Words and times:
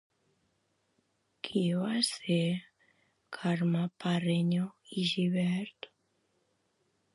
Qui 1.47 1.61
va 1.81 1.91
ser 2.07 2.39
Carme 3.39 3.85
Parreño 4.05 4.65
i 5.03 5.07
Gibert? 5.13 5.93